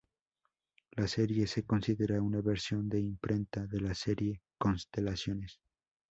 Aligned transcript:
La 0.97 1.07
serie 1.07 1.45
se 1.45 1.63
considera 1.63 2.19
una 2.23 2.41
versión 2.41 2.89
de 2.89 2.99
imprenta 3.01 3.67
de 3.67 3.81
la 3.81 3.93
serie 3.93 4.41
"Constelaciones. 4.57 5.59